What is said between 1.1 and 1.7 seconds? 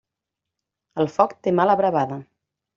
foc té